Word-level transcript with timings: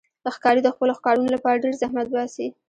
ښکاري 0.35 0.61
د 0.63 0.69
خپلو 0.75 0.91
ښکارونو 0.99 1.29
لپاره 1.35 1.61
ډېر 1.63 1.73
زحمت 1.81 2.07
باسي. 2.13 2.47